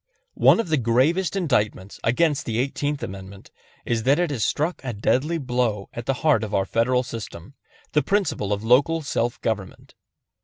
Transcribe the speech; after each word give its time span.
One 0.41 0.59
of 0.59 0.69
the 0.69 0.77
gravest 0.77 1.35
indictments 1.35 1.99
against 2.03 2.47
the 2.47 2.57
Eighteenth 2.57 3.03
Amendment 3.03 3.51
is 3.85 4.01
that 4.01 4.17
it 4.17 4.31
has 4.31 4.43
struck 4.43 4.81
a 4.83 4.93
deadly 4.93 5.37
blow 5.37 5.89
at 5.93 6.07
the 6.07 6.15
heart 6.25 6.43
of 6.43 6.55
our 6.55 6.65
Federal 6.65 7.03
system, 7.03 7.53
the 7.91 8.01
principle 8.01 8.51
of 8.51 8.63
local 8.63 9.03
self 9.03 9.39
government. 9.41 9.93